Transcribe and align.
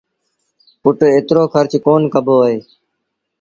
پُٽ 0.81 0.97
ايترو 1.11 1.43
کرچ 1.53 1.71
ڪونا 1.85 2.07
ڪبو 2.13 2.35
اهي۔ 2.43 2.57